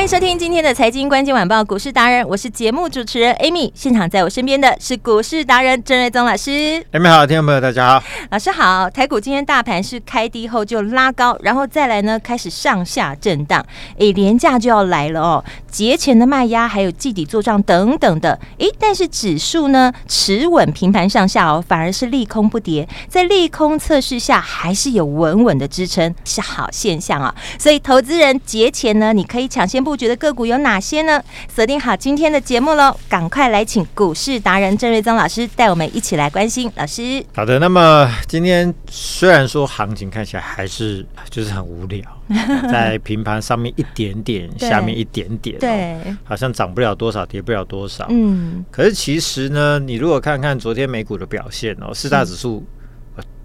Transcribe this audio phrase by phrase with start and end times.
[0.00, 6.82] 欢迎收听今天的财经关键晚报股市达人，我是节目主持人 Amy，现场在我身边的是股市达人郑瑞宗老师。
[6.92, 8.88] Amy 好，听众朋友大家好，老师好。
[8.88, 13.62] 台股今天大盘是开低后就拉高，然后再来呢开始上下震荡，
[13.98, 27.58] 诶，廉价就要来了哦，节前的卖压还有季底做账等等的，诶，但是指数呢持稳平盘上下哦，反而是利空不跌，在利空测试下还是有稳稳的支撑，是好现象啊、哦。
[27.58, 31.20] 所以投资人节前呢，你可以抢先布局的个股有哪些呢？
[31.52, 32.96] 锁定好今天的节目喽！
[33.08, 36.70] 赶快来请股市达人郑瑞宗老师带我们一起来关心。
[36.76, 37.58] 老师，好的。
[37.58, 42.00] 那么今天虽然说行情看起来还是就是很无聊，
[42.70, 48.06] 在平盘上面一点点，下面一点点，对，好像涨不了多少，跌不了多少。
[48.10, 52.64] 嗯，可是其实呢，你如果看看昨天美股的表现哦，四大指数。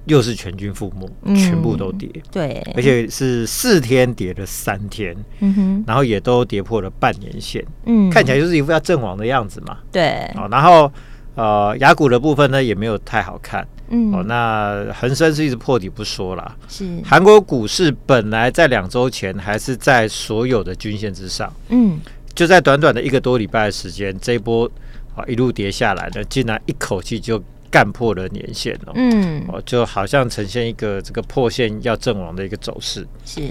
[0.05, 10.91] 又是全军覆没，嗯，全部都跌，对，而且是四天跌了三天，嗯哼，然后也都跌破了半年线，嗯，看起来就是一副要阵亡的样子嘛，对，哦，然后
[11.33, 21.99] 呃，雅股的部分呢也没有太好看，嗯，哦，那恒生是一直破底不说啦，是，韩国股市本来在两周前还是在所有的均线之上，嗯，
[22.33, 24.69] 就在短短的一个多礼拜的时间，这一波
[25.15, 27.43] 啊一路跌下来呢，竟然一口气就。
[27.75, 33.41] 干破了年线哦，嗯，哦，就好像呈现一个这个破线要阵亡的一个走势，是。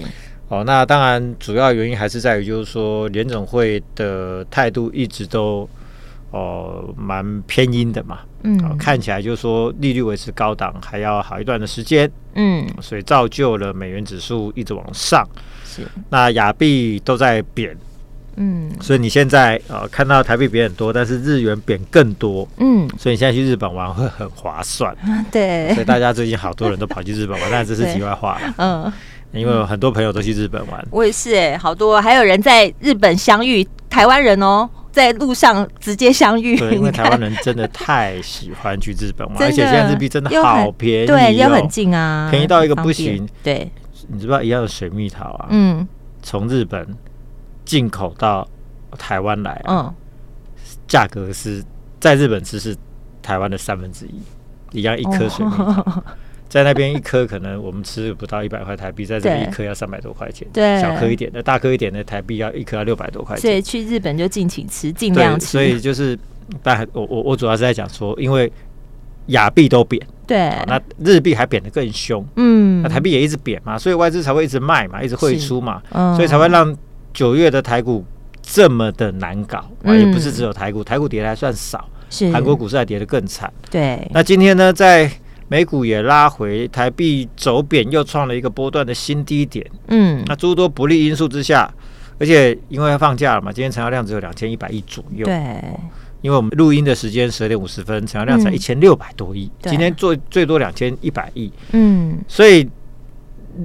[0.47, 0.63] 哦。
[0.63, 5.69] 那当然，主要原因还是在于，就是说联总会的态度一直都
[6.31, 15.23] 哦蛮偏阴的嘛，嗯，看起来就是说利率维持高档还要好一段的时间，嗯，所以造就了美元指数一直往上，
[15.63, 15.83] 是。
[16.09, 17.77] 那亚币都在贬。
[18.37, 24.95] 嗯，所以你现在呃看到台币贬很多，但是日元贬更多，嗯，所以你现在去日本玩会很划算，
[25.31, 28.91] 对，所以大家最近好多人都跑去日本玩，但这是题外话， 嗯，
[29.31, 43.71] 因为有很多朋友都去日本玩，我也是哎、欸，好多还有人在日本相遇，台湾人哦，在路上直接相遇，对，因为台湾人真的太喜欢去日本玩，而且现在日币真的好便宜、喔，对，又很近啊，便宜到一个不行，对，
[44.09, 45.87] 你知不知道一样的水蜜桃啊，嗯，
[46.21, 46.85] 从日本。
[47.65, 48.47] 进口到
[48.97, 49.93] 台湾来，嗯，
[50.87, 51.63] 价格是
[51.99, 52.75] 在日本吃是
[53.21, 56.03] 台湾的三分之一，一样一颗水蜜桃，
[56.47, 65.47] 在那边一颗可能我们吃不到一百块台币，在这边一颗要三百多块钱，对，小颗一点的，大颗一点的台币要一颗要六百多块钱，所以去日本就尽情吃，尽量吃。
[65.47, 66.17] 所以就是，
[66.61, 68.49] 但我我我主要是在讲说，因为
[69.27, 75.81] 亚币都贬，对，那日币还贬得更凶，嗯，那台币也一直贬嘛，所以外资才会一直卖嘛，一直汇出嘛，
[76.15, 76.77] 所以才会让。
[77.15, 78.05] 九月的台股
[78.43, 83.51] 这么的难搞，啊，也不是只有台股，台股跌的还算少，是韩国股市还跌得更惨。
[83.71, 85.09] 对，那今天呢，在
[85.47, 89.65] 美股也拉回，台币走贬，又创了一个波段的新低点。
[89.87, 91.73] 嗯，那诸多不利因素之下，
[92.19, 95.25] 而且因为要放假了嘛，今天成交量只有两千一百亿左右。
[95.25, 95.61] 对，
[96.21, 101.51] 因为我们录音的时间十二点五十分，成交量才一千六百多亿，今天做最多两千一百亿。
[101.71, 102.67] 嗯，所以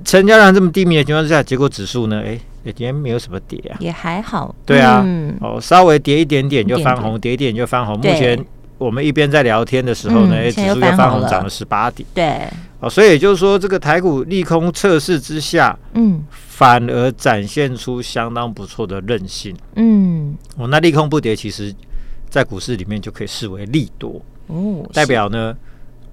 [0.05, 2.39] 成交量这么低迷的情况之下，结果指数呢，哎。
[2.63, 4.55] 今天没有什么跌啊，也还好。
[4.67, 7.97] 对啊，嗯、哦，稍微跌一点点就翻红，跌一点点就翻红。
[7.97, 8.39] 目前
[8.77, 12.07] 我们一边在聊天的时候呢，嗯、指数又翻红，涨了十八点。
[12.13, 12.47] 对，
[12.79, 19.57] 哦，所以也就是说，这个台股利空测试之下，嗯，反而展现出相当不错的韧性。
[19.77, 21.75] 嗯，哦，那利空不跌，其实
[22.29, 24.21] 在股市里面就可以视为利多。
[24.49, 25.57] 哦，代表呢，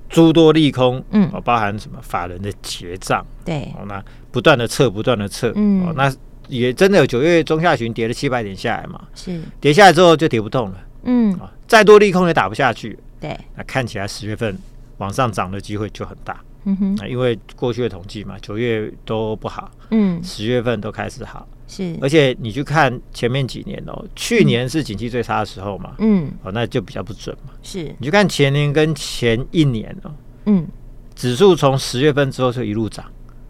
[0.09, 6.13] 诸多利空，嗯，哦，包含什么法人的结账，对，哦，那不断的撤，不断的撤，嗯，哦，那。
[6.49, 9.01] 也真的有九月中下旬跌了七百点下来嘛？
[9.13, 10.77] 是跌下来之后就跌不动了。
[11.03, 12.97] 嗯啊，再多利空也打不下去。
[13.19, 14.57] 对，那看起来十月份
[14.99, 16.39] 往上涨的机会就很大。
[16.65, 19.71] 嗯哼，因为过去的统计嘛，九月都不好。
[19.91, 21.47] 嗯，十月份都开始好。
[21.67, 25.95] 是，而且你去看前面几年哦，去年是景气最差的时候嘛。
[25.99, 27.53] 嗯，哦，那就比较不准嘛。
[27.61, 30.11] 是，你去看前年跟前一年哦。
[30.45, 30.67] 嗯，
[31.15, 33.05] 指数从十月份之后就一路涨。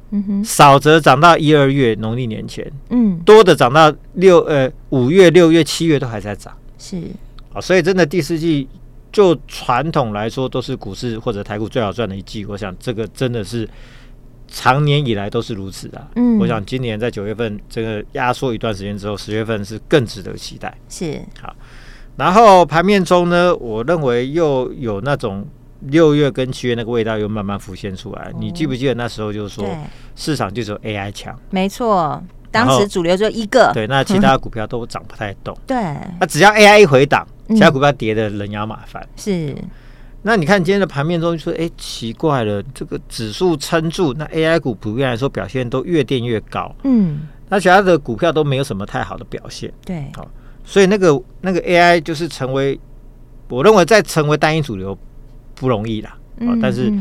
[0.10, 6.98] 嗯哼，少则涨到一二月农历年前，嗯，多的涨到六呃五月、六月、七月都还在涨，是
[7.54, 8.68] 啊，所以真的第四季
[9.12, 12.46] 就传统来说都是股市或者台股最好赚的一季。
[12.46, 13.68] 我想这个真的是
[14.48, 16.08] 常年以来都是如此啊。
[16.16, 20.78] 嗯，我想今年在九月份这个压缩一段时间之后，十月份是更值得期待。
[20.90, 21.56] 是好，
[22.16, 25.48] 然后盘面中呢，我认为又有那种
[25.82, 28.30] 六月跟七月那个味道又慢慢浮现出来。
[28.32, 29.66] 哦、你记不记得那时候就是说
[30.16, 31.38] 市场就只有 AI 强？
[31.50, 32.22] 没错。
[32.66, 35.58] 当时主流就一个，对，那其他股票都涨不太动。
[35.68, 35.78] 对，
[36.20, 39.08] 那只要 AI 一回档，其他股票跌的人仰马翻。
[39.16, 39.56] 是，
[40.24, 46.74] 那你看今天的盘面中说，哎，奇怪了，这个指数撑住，那 AI 股普遍来说表现都越垫越高。
[46.84, 49.72] 嗯，那其他的股票都没有什么太好的表现。
[49.86, 50.28] 对，好，
[50.66, 52.80] 所以那个那个 AI 就是成为，
[53.50, 54.98] 我认为在成为单一主流
[55.56, 56.18] 不容易啦。
[56.38, 56.92] 嗯，但是。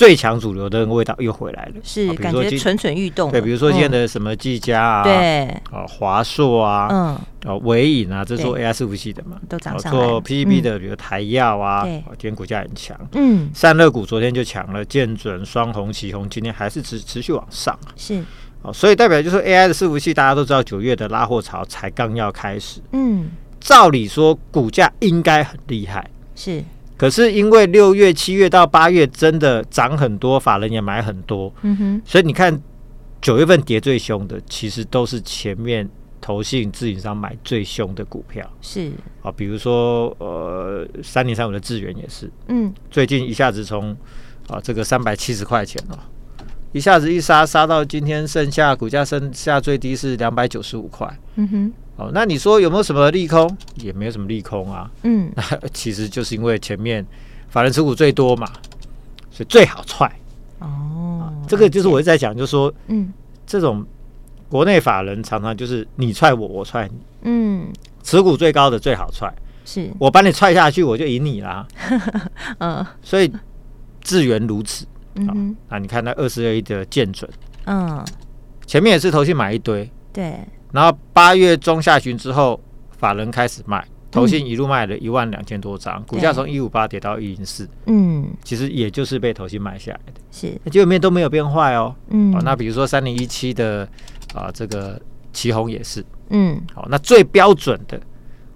[0.00, 3.30] 最强主流的那个味道又回来了，是感觉蠢蠢欲动。
[3.30, 12.98] 对，比如说今天的什么技嘉啊，对，哦，华硕啊，嗯，哦，纬颖啊，这是做 AI 伺服器的嘛，都涨上做 PCB 的，比如台耀啊，今天股价很强。
[13.12, 17.78] 嗯，散热股昨天就强了，建准、双红、旗红，今天还是持持续往上。
[17.94, 18.24] 是，
[18.62, 22.80] 哦，所以代表就是 AI 的伺服器，大家都知道九月的拉货潮才刚要开始。
[22.92, 23.28] 嗯，
[23.60, 26.08] 照理说股价应该很厉害。
[26.34, 26.64] 是。
[27.00, 32.60] 可是因为六月、七月到八月真的涨很多，法人也买很多，嗯哼，所以你看
[33.22, 35.88] 九月份跌最凶的，其实都是前面
[36.20, 38.92] 投信自营商买最凶的股票，是。
[39.22, 43.96] 啊，比如说呃三零三五的智源也是，嗯，最近一下子从
[44.48, 45.96] 啊这个三百七十块钱哦，
[46.72, 51.72] 一下子一杀杀到今天剩下股价剩下最低是两百九十五块，嗯哼。
[52.00, 53.54] 哦，那你说有没有什么利空？
[53.76, 54.90] 也没有什么利空啊。
[55.02, 55.30] 嗯，
[55.74, 57.04] 其实就是因为前面
[57.50, 58.46] 法人持股最多嘛，
[59.30, 60.10] 所以最好踹。
[60.60, 63.12] 哦，这个就是我一直在讲，就是说，嗯，
[63.46, 63.84] 这种
[64.48, 66.94] 国内法人常常就是你踹我，我踹你。
[67.22, 67.70] 嗯，
[68.02, 69.30] 持股最高的最好踹，
[69.66, 71.68] 是我把你踹下去，我就赢你啦。
[72.58, 73.30] 嗯， 所以
[74.00, 74.86] 智源如此。
[75.16, 77.30] 嗯，那你看那二十二亿的见准，
[77.66, 78.02] 嗯，
[78.66, 79.90] 前面也是投信买一堆。
[80.12, 80.40] 对。
[80.72, 82.60] 然后八月中下旬之后，
[82.96, 93.88] 法人开始卖，投信一路卖了一万两千多张，股价从一五八跌到一零四，嗯，其实也就是被投信买下来的，是，基本面都没有变坏哦，嗯，那比如说三零一七的
[94.34, 95.00] 啊，这个
[95.32, 98.00] 旗红也是，嗯，好，那最标准的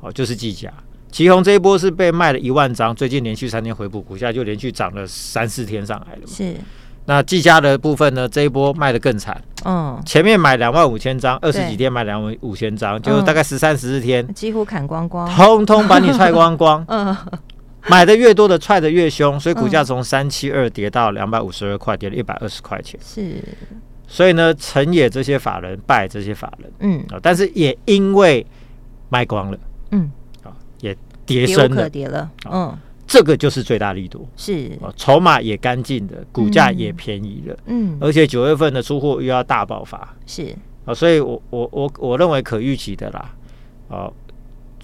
[0.01, 0.73] 哦就是技嘉，
[1.11, 6.55] 旗红这一波是被卖了一万张，最近连续三天回补，股价就连续涨了三四天上来了嘛，是。
[7.07, 8.27] 那技嘉的部分呢？
[8.29, 9.39] 这一波卖的更惨。
[9.67, 16.85] 嗯，前面买两万五千张，二十几天买两万五千张，就大概十三十四天，几乎砍光光，通通把你踹光光。
[16.89, 17.15] 嗯，
[17.89, 22.99] 买的越多的踹的越凶，所以股价从三七二跌到两百五十二块，跌了一百二十块钱。
[23.05, 23.37] 是，
[24.07, 26.73] 所以呢，成也这些法人，败这些法人。
[26.81, 28.47] 嗯，但是也因为
[29.11, 29.59] 卖光了，
[29.91, 30.11] 嗯，
[30.81, 30.97] 也
[31.27, 32.75] 跌升了，跌了，嗯。
[33.15, 34.77] 这个就是最大力度，是。
[34.97, 40.53] 筹码也干净的，股价也便宜了，嗯，而且九月份的出货又要大爆发，是。
[40.85, 43.33] 啊，所以我我我我认为可预期的啦，
[43.87, 44.13] 哦，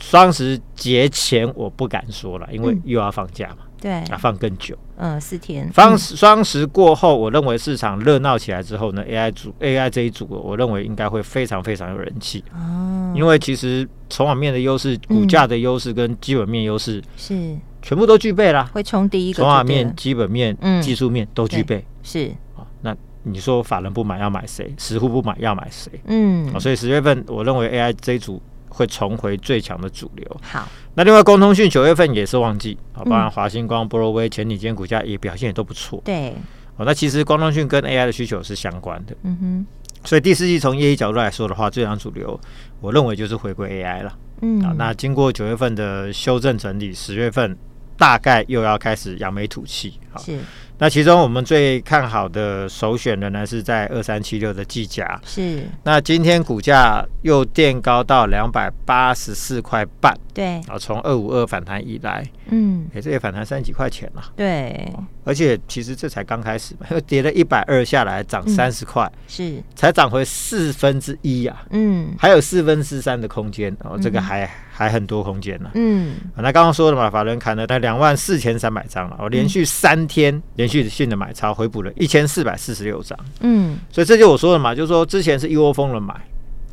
[0.01, 17.57] 双十节前我不敢说了，因为又要放假嘛，对，啊，放更久，嗯，四天，双双十过后，我认为市场热闹起来之后呢，AI 组 AI 这一组，我认为应该会非常非常有人气，哦，因为其实筹码面的优势、股价的优势跟基本面优势是。
[17.83, 21.85] 全部都具备了，会冲第一个，筹码面、基本面、技术面都具备。
[22.03, 24.75] 是啊，那你说法人不买要买谁？
[24.79, 25.91] 实户不买要买谁？
[26.07, 30.41] 嗯，所以十月份我认为 AI 这一组会重回最强的主流。
[30.43, 36.01] 好，那另外光通讯九月份也是旺季啊，包含华星光、波罗威前几天股价也表现也都不错。
[36.05, 36.31] 对，
[36.77, 39.15] 哦，那其实光通讯跟 AI 的需求是相关的。
[39.25, 39.67] 嗯哼，
[40.05, 42.39] 所以第四季从业绩角度来说的话，最强主流
[42.81, 44.19] 我认为就是回归 AI 了。
[44.43, 47.57] 嗯，啊，那经过九月份的修正整理，十月份。
[48.01, 50.41] 大概又要开始扬眉吐气，好，是。
[50.81, 55.63] 那其中我们最看好的首选的呢，是在二三七六的技甲，是。
[55.85, 60.59] 那今天股价又垫高到两百八十四块半，对。
[60.61, 64.91] 啊，从二五二反弹以来，嗯，哎，这也反弹三十几块钱了，对。
[65.23, 76.15] 而且其实这才刚开始嘛，又 跌了一百二下来，涨三十块，是，才涨回四分之一啊，嗯，还有四分之三的空间哦，这个还还很多空间呢，嗯。
[76.37, 86.15] 那刚刚说了嘛，法人砍了在两万四千三百张了，哦，连续三天连续性的买超回补了一千四百四十六张，嗯，所以这就我说的嘛，就是说之前是一窝蜂的买，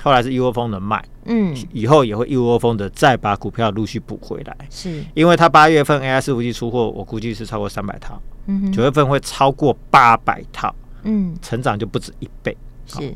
[0.02, 10.74] 后来是一窝蜂的卖，嗯，以后也会一窝蜂的再把股票陆续补回来，是，因为它八月份 AI 伺服器出货，我估计是超过三百套，嗯，九月份会超过八百套，
[11.04, 13.14] 嗯，成长就不止一倍，是，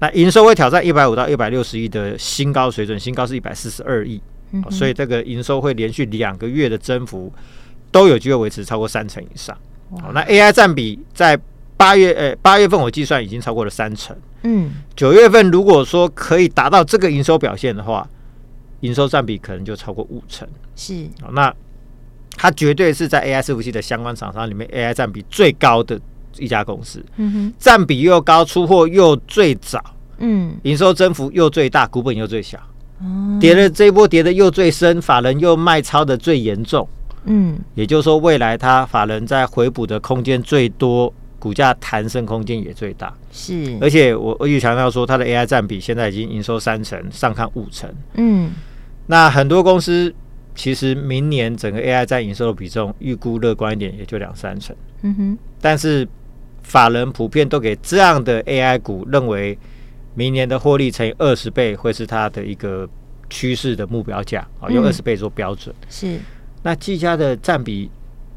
[0.00, 4.20] 那营收会挑战一百五到一百六十亿的新高水准，新高是一百四十二亿。
[4.56, 7.32] 嗯、所以这个营收会连续两个月的增幅
[7.90, 9.56] 都有机会维持超过三成以上。
[9.90, 11.38] 好，那 AI 占比在
[11.76, 14.16] 八月呃八月份我计算已经超过了三成。
[14.42, 18.06] 嗯，九月份如果说可以达到这个营收表现的话，
[18.80, 20.46] 营收占比可能就超过五成。
[20.76, 21.54] 是，好，那
[22.36, 25.98] 它绝对是在 AI 伺服器的相关厂商里面 AI 占比最高的
[26.36, 27.04] 一家公司。
[27.16, 29.82] 嗯哼，占比又高，出货又最早，
[30.18, 32.58] 嗯，营收增幅又最大，股本又最小。
[33.00, 36.86] 哦，跌的这一波跌的又最深，法人又卖超的最严重。
[37.26, 41.12] 嗯，也就是说，未来它法人在回补的空间最多。
[41.36, 47.94] 股价弹升空间也最大，是，而且我我又强调说，它的 AI 占比现在已经营收三成，上看五成。
[48.14, 48.50] 嗯，
[49.08, 50.14] 那很多公司
[50.54, 54.74] 其实明年整个 AI 占营收的比重预估乐观一点，也就两三成。
[55.02, 56.08] 嗯哼，但是
[56.62, 59.58] 法人普遍都给这样的 AI 股认为，
[60.14, 62.88] 明年的获利乘以二十倍会是它的一个
[63.28, 65.74] 趋势的目标价啊，用二十倍做标准。
[65.90, 66.18] 是，
[66.64, 67.88] 那技嘉的占比。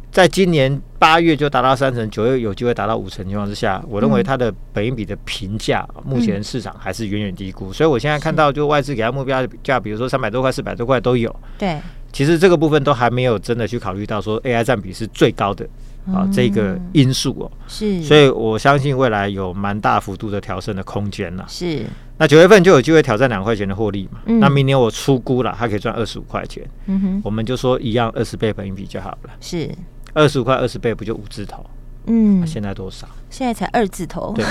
[0.09, 7.71] 在今年八月就达到三成，九月有机会达到五成情况之下，我认为它的本一比的评价，目前市场还是远远低估。
[7.71, 11.35] 所以我现在看到，就外资给它目标价，比如说三百多块、四百多块都有。
[11.59, 11.77] 对，
[12.11, 15.67] 其实这个部分都还没有真的去考虑到说 AI 占比是最高的
[16.13, 17.51] 啊这个因素哦。
[17.67, 21.45] 是，所以我相信未来有蛮大幅度的调升的空间了。
[21.47, 21.85] 是，
[22.17, 24.19] 那九月份就有机会挑战两块钱的获利嘛？
[24.39, 26.63] 那明年我出估了，它可以赚二十五块钱。
[26.85, 29.29] 嗯哼，我们就说一样二十倍本益比就好了。
[29.39, 29.69] 是。
[30.13, 31.63] 二十五块二十倍不就五字头？
[32.07, 33.07] 嗯，现在多少？
[33.29, 34.33] 现在才二字头。
[34.33, 34.43] 对，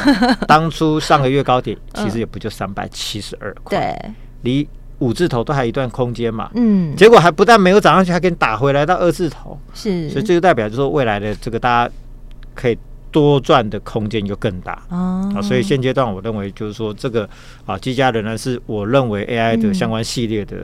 [0.47, 3.79] 当初上个月高点 其实也不就三百七十二块。
[3.81, 6.51] 对，离五字头都还有一段空间嘛。
[6.55, 9.59] 嗯，结果还不但没有涨上去，还给你打回来到二字头。
[9.75, 11.93] 是，所以这就代表就是说未来的这个大家
[12.55, 12.79] 可以
[13.11, 14.83] 多赚的空间就更大。
[14.91, 17.29] 哦，啊，所以现阶段我认为就是说这个
[17.65, 20.57] 啊，积家仍然是我认为 AI 的相关系列的。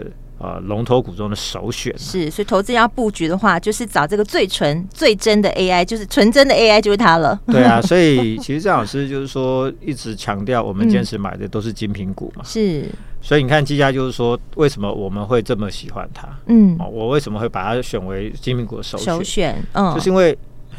[0.42, 7.40] 呃，龙头股中的首选是，所以投资要布局的话，就是找这个最纯、最真的 AI，就是纯真的 AI，就是它了。
[7.46, 12.42] 对啊， 所以其实郑老师就是说，一直强调我们坚持买的都是精品股嘛。
[12.42, 12.88] 是，
[13.20, 16.28] 所以你看技嘉就是说，为什么我们会这么喜欢它？
[16.46, 19.14] 嗯，我为什么会把它选为精品股的首选？
[19.14, 20.36] 首选，嗯，就是因为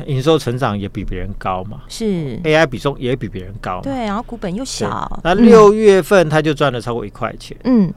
[0.08, 1.84] 营收成长也比别人高嘛。
[1.88, 3.79] 是，AI 比重也比别人高。
[3.82, 5.22] 对，然后股本又小。
[5.24, 7.55] 那六月份它就赚了超过一块钱。
[7.63, 7.89] 嗯，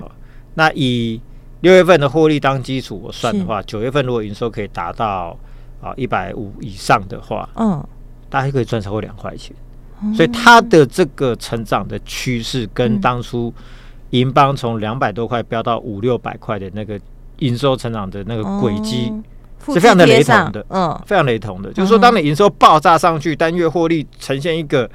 [0.54, 1.20] 那以
[1.60, 5.36] 六月份的获利当基础，我算的话，九月份如果营收可以达到
[5.80, 7.82] 啊一百五以上的话，嗯，
[8.28, 9.56] 大概可以赚超过两块钱。
[10.14, 13.52] 所以它的这个成长的趋势，跟当初
[14.10, 17.00] 银邦从两百多块飙到五六百块的那个
[17.38, 19.10] 营收成长的那个轨迹，
[19.64, 21.72] 是非常的雷同的，嗯，非常雷同的。
[21.72, 24.88] 就是说，当你营收爆炸上去，单月获利呈现一个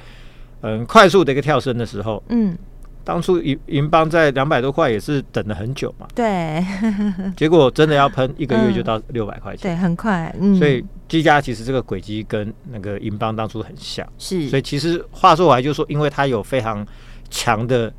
[0.60, 2.56] 嗯快速的一个跳升的时候，嗯。
[3.04, 6.64] 当初银银邦在两百多块也是等了很久嘛，对，
[7.36, 16.86] 结果真的要喷一个月就到六百块钱，对，很快，嗯，所以技嘉其实这个轨迹跟那个银邦当初很像，是，所以其实话说回来就是说，因为它有非常
[17.28, 17.92] 强的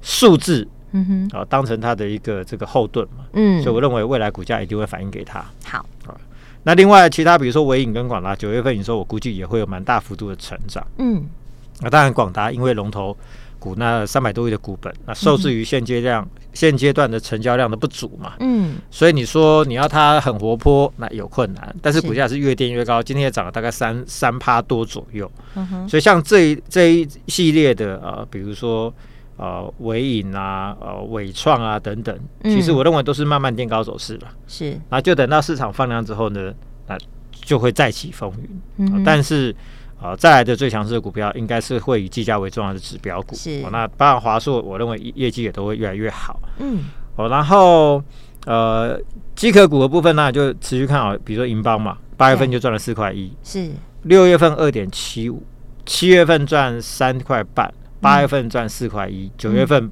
[0.00, 5.44] 数字，嗯哼，啊，当成它的一个这个后盾嘛，嗯，所以我认为未来股价一定会反映给它。
[5.64, 5.78] 好。
[6.06, 6.16] 啊，
[6.62, 11.22] 那另外其他比如说伟影跟广达，九月份营收我估计也会有蛮大幅度的成长，嗯，
[11.82, 13.14] 那当然广达因为龙头。
[13.58, 28.92] 股那三百多亿的股本，那受制于现阶段现阶段的成交量的不足嘛，嗯，所以你说你要它很活泼，那有困难，但是股价是越垫越高，今天也涨了大概三三趴多左右，嗯哼，所以像这一这一系列的呃，比如说
[29.36, 36.52] 呃尾影啊、呃尾创啊等等，其实我认为都是慢慢垫高走势了，是，那就等到市场放量之后呢，
[36.86, 36.96] 那
[37.32, 39.54] 就会再起风云，嗯，但是。
[40.00, 43.34] 啊，再来的最强势的股票应该是会以技嘉为重要的指标股。
[43.34, 46.38] 是，那包括华硕，我认为业绩也都会越来越好。
[46.58, 46.84] 嗯，
[47.16, 48.02] 哦，然后
[48.44, 49.00] 呃，
[49.34, 53.70] 机壳股的部分呢，就持续看好，比如说银邦嘛，八月份就赚了四块一，是，
[54.02, 55.42] 六月份二点七五，
[55.84, 59.90] 七月份赚三块半，八月份赚四块一，九月份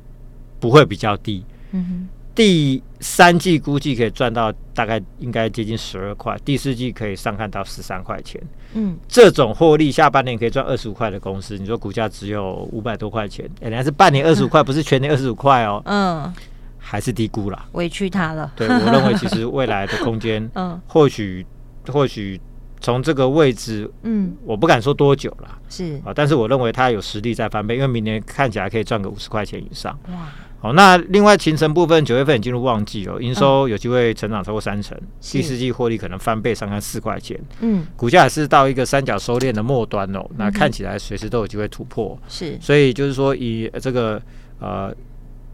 [0.60, 1.44] 不会比较低。
[1.72, 2.08] 嗯哼。
[2.34, 8.42] 第三季估计可以赚到大概应该接近十二块，第四季可以上看到十三块钱。
[8.72, 15.80] 嗯，这种获利下半年可以赚二十五块的公司，你说股价只有五百多块钱，人家是半年二十五块，不是全年二十五块哦。
[15.84, 16.34] 嗯，
[16.76, 18.52] 还是低估了，委屈他了。
[18.56, 21.46] 对，我认为其实未来的空间， 嗯，或许
[21.86, 22.40] 或许
[22.80, 29.96] 从这个位置，嗯，我不敢说多久了，是啊，但是我认为它有实力在翻倍，因为明年看起来可以赚个五十块钱以上。
[30.08, 30.32] 哇。
[30.64, 44.18] 好，那另外勤诚部分，九月份已进入旺季哦，营收有机会成长超过三成，嗯、第四季获利可能翻倍上看四块钱，嗯，股价也是到一个三角收敛的末端哦，嗯、那看起来随时都有机会突破，是、嗯，所以就是说以这个
[44.58, 44.90] 呃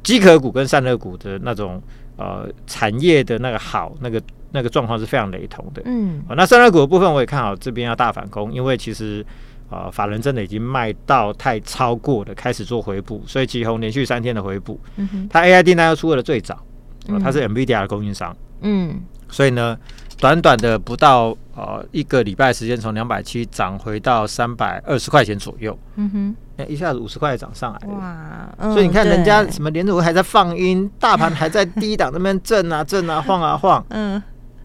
[0.04, 1.82] 机壳股跟散热股的那种
[2.16, 5.82] 呃产业的那个好那个那个状况是非常雷同的。
[5.86, 9.26] 嗯，那散热股的部分我也看好这边要大反攻，因为其实
[9.70, 14.78] 啊、呃、法人真的已经卖到太超过了，开始做回补，所以奇鋐连续三天的回补。
[14.96, 16.62] 嗯哼，它 AI 订单又出了最早，
[17.08, 18.36] 呃、它是 NVIDIA 的供应商。
[18.60, 19.78] 嗯，所以呢。
[20.18, 28.54] 短短的不到呃一个礼拜时间，从两百七涨回到三百二十块钱左右，嗯哼，一下子五十块涨上来了，哇！
[28.58, 34.22] 嗯、所以你看人家什么联储会还在放音，大盘还在低档那边震啊震啊晃啊晃， 嗯，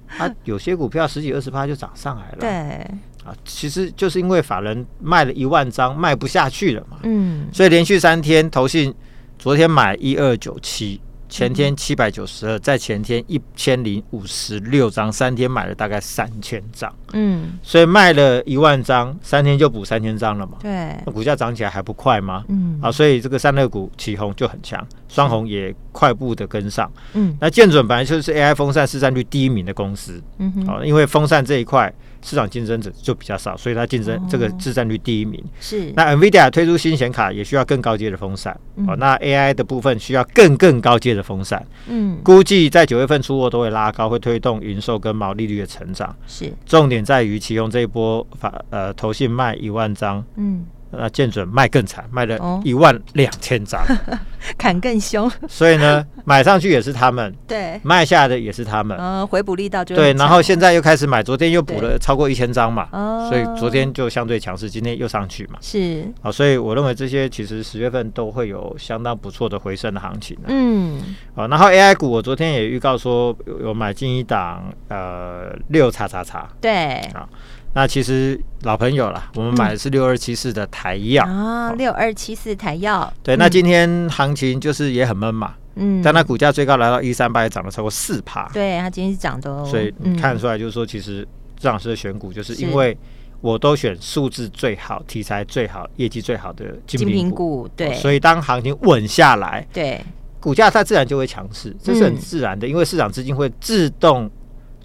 [0.10, 2.86] 它有些股票十几二十趴就涨上来了，对，
[3.25, 8.94] 啊，其实就是因为法人卖了一万张卖不下去了嘛，嗯，所以连续三天投信
[9.38, 11.01] 昨天买一二九七。
[11.27, 22.46] 前天七百九十二，在前天一千零五十六张，三天买了大概三千张，嗯，所以卖了一万张，三天就补三千张了嘛，对，那股价涨起来还不快吗？
[22.48, 31.91] 嗯，啊，所以这个散热股起红就很强，双红也快步的跟上，嗯，那建准本来就是 AI 风扇市占率第一名的公司，嗯哼，啊，因为风扇这一块。
[32.25, 35.41] 市场竞争者就比较少，所以它竞争这个市占率第一名。
[35.60, 38.51] 是那 NVIDIA 推出新显卡也需要更高阶的风扇，
[38.88, 41.63] 哦，那 AI 的部分需要更更高阶的风扇。
[41.88, 46.15] 嗯，估计在九月份出货都会拉高，会推动营收跟毛利率的成长。
[46.25, 50.25] 是重点在于其用这一波法呃投信卖一万张。
[50.36, 50.65] 嗯。
[50.98, 53.82] 那建准卖更惨，卖了一万两千张，
[54.58, 55.30] 砍更凶。
[55.48, 58.98] 所以呢， 买上去也是他们，对，卖下的也是他们。
[59.00, 60.14] 嗯，回补力道就对。
[60.14, 62.88] 然后现在又开始买，昨天又补了超过一千张嘛，
[63.30, 65.60] 所以昨天就相对强势，今天又上去嘛。
[65.62, 66.06] 是。
[66.22, 70.38] 好，所以我认为这些其实十月份都会有相当不错的回升的行情。
[70.48, 71.02] 嗯。
[71.36, 76.48] 好，然后 AI 股，我昨天也预告说有有买进一档，呃，六叉叉叉。
[76.62, 77.02] 对。
[77.14, 77.28] 好。
[77.75, 83.12] 那其实老朋友了，我们买的是六二七四的台药啊，六二七四台药。
[83.22, 88.50] 对，那今天行情就是也很闷嘛，嗯，但它股价最高来到一三八，也涨了超过四趴。
[88.53, 89.67] 对，它今天是涨的哦。
[89.70, 91.27] 所以你看得出来，就是说，其实
[91.58, 92.98] 郑老师的选股，就是因为
[93.41, 97.68] 我都选数字最好、题材最好、业绩最好的金品股。
[97.75, 100.01] 对，所以当行情稳下来，对，
[100.40, 104.31] 股价它自然就会强势，这是很自然的，因为市场资金会自动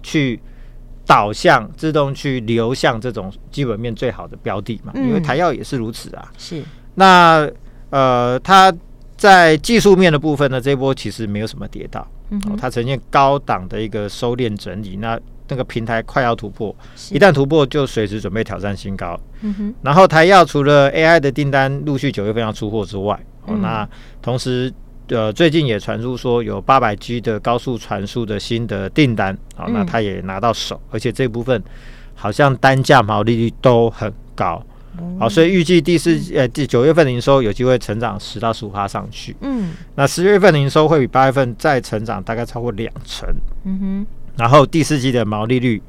[0.03, 0.37] 去。
[1.11, 6.31] 导向自动去流向这种基本面最好的标的嘛，因为台药也是如此啊。
[6.37, 6.63] 是，
[6.95, 7.45] 那
[7.89, 8.73] 呃，它
[9.17, 11.99] 在技术面的部分呢，这一波其实没有什么跌到，
[12.47, 15.19] 哦，它呈现高档的一个收敛整理，那
[15.49, 16.73] 那个平台快要突破，
[17.11, 19.19] 一旦突破就随时准备挑战新高。
[19.41, 23.85] 嗯哼，然后台药除了 AI 的订单陆续九月份要出货之外，哦，那
[24.21, 24.73] 同时。
[25.11, 31.61] 呃，最近也传出说有八百 G 的高速传输的新的订单，好，那他也拿到手，而且这部分
[32.15, 34.65] 好像单价毛利率都很高，
[35.19, 43.27] 好，所以预计第四呃第九月份的营收有机会成长十到十五趴上去，嗯，那十月份的营收会比八月份再成长大概超过两成，
[43.65, 45.83] 嗯哼，然后第四季的毛利率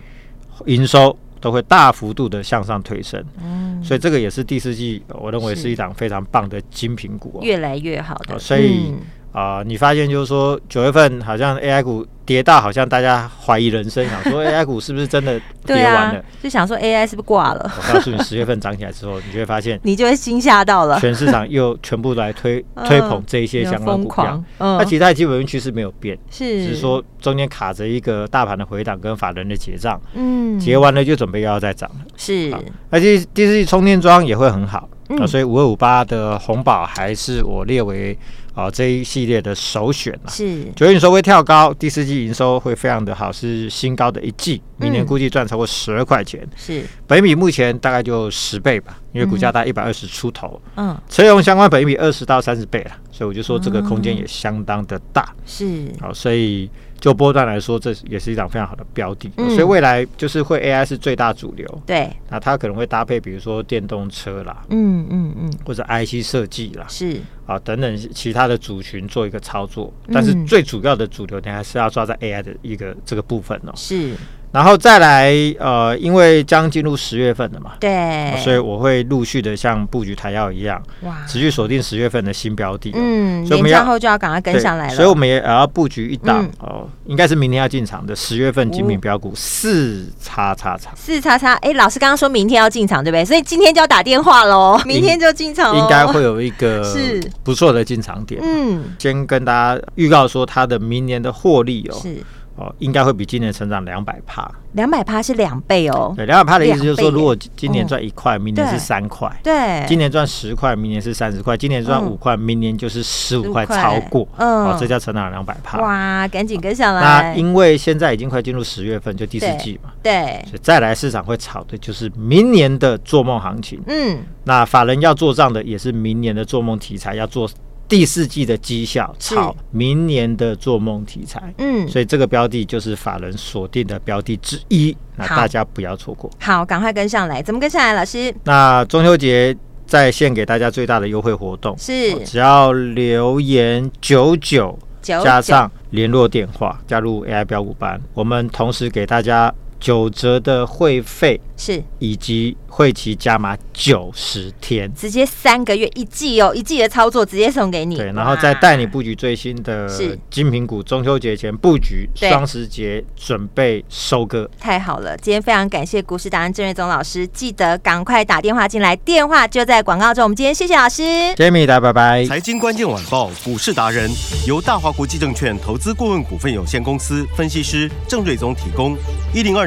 [0.67, 1.17] 营收。
[1.43, 8.95] 都会大幅度的向上推升，嗯，所以这个也是第四季，我认为是一档非常棒的精品股，越来越好的，所以。
[9.33, 16.19] 啊、呃，你发现就是说九月份好像 AI 股跌到，好像大家怀疑人生， 想说 AI 股是不是真的跌完了？
[16.21, 17.73] 啊、就想说 AI 是不是挂了？
[17.77, 21.01] 我告诉你，十月份涨起来之后，你就会发现， 你就会惊吓到了。
[21.01, 32.53] 全市场又全部来推 推捧这一些相关股票，嗯，那其他基本面趋势没有变，是只是说中间卡着一个大盘的回档跟法人的结账，嗯，结完了就准备又要再涨了，是。
[32.91, 38.19] 而且第四季充电桩也会很好，嗯、啊，所以五二五八的红宝还是我列为。
[38.55, 40.63] 啊，这一系列的首选啊，是。
[40.77, 46.85] 九月营收会跳高，第四季营收会非常的好，是新高的一季，明年估计赚超过十二块钱，嗯、是。
[47.07, 55.91] 本益比目前大概就十倍吧，因为股价大概一百二十出头，嗯，车用相关本益比二十到三十倍了，所以我就说这个空间也相当的大，是。
[55.99, 56.69] 好，所以。
[57.03, 61.67] 就波段来说，这也是一档非常好的标的，嗯、所以未来就是会 AI 是最大主流。
[61.85, 67.21] 对，那它可能会搭配，比如说电动车啦，嗯嗯嗯，或者 IC 设计啦，是。
[67.45, 73.73] 啊等等其他的族群做一个操作，但是最主要的主流，你还是要抓在 AI 的一个这个部分哦。
[73.75, 74.15] 是。
[74.53, 93.25] 然后再来，呃，因为将进入十月份了嘛，对，所以我会陆续的像布局台药一样，哇，持续锁定十月份的新标的，嗯，所以我们要后就要赶快跟上来了，所以我们也要布局一档哦，应该是明天要进场的十月份精品标股四叉叉叉，四叉叉，哎，老师刚刚说明天要进场对不对？
[93.25, 97.23] 所以今天就要打电话喽，明天就进场，应该会有一个是。
[97.43, 102.17] 不错的进场点，嗯，先跟大家预告说它的明年的获利哦，是。
[102.57, 104.51] 哦，应该会比今年成长两百趴。
[104.73, 106.13] 两百趴是两倍哦。
[106.17, 109.31] 对，两百趴的意思就是说，如果今年赚一块，明年是三块。
[109.43, 109.85] 对。
[109.87, 111.57] 今年赚十块，明年是三十块。
[111.57, 114.27] 今年赚五块，明年就是十五块，超过。
[114.37, 114.67] 嗯。
[114.67, 115.79] 哦，这叫成长两百趴。
[115.79, 117.01] 哇，赶紧跟上来。
[117.01, 119.91] 那因为现在已经快进入十月份，就第四季嘛。
[120.03, 120.43] 对。
[120.47, 123.81] 所以再来市场会炒的就是明年的做梦行情。
[123.87, 124.19] 嗯。
[124.45, 127.49] 那法人要做账的也是明年的做梦题材，要做。
[127.93, 136.31] 第四季的绩效炒明年的做梦题材，嗯，所以这个标的就是法人锁定的标的之一，那大家不要错过。
[136.41, 137.93] 好，赶快跟上来，怎么跟上来？
[137.93, 139.55] 老师，那中秋节
[139.87, 152.57] 在线给大家最大的优惠活动是，只要留言九九加上联络电话，加入 AI 标股班，我们同时给大家九折的会费是以及。
[152.75, 157.97] 会期加码九十天，直接三个月一季哦，一季的操作直接送给你。
[157.97, 159.87] 对，然后再带你布局最新的
[160.31, 164.51] 精品股，中秋节前布局，双十节准备收割。
[164.59, 170.25] 太好了，今天非常感谢股市达人郑瑞宗老师，记得赶快打电话进来，电话就在广告中。
[170.25, 171.03] 我们今天谢谢老师
[171.37, 172.25] ，Jamie 大拜拜。
[172.25, 174.11] 财经关键晚报股市达人
[174.47, 178.97] 由大华国际证券投资顾问股份有限公司分析师郑瑞宗提供，
[179.35, 179.67] 一零二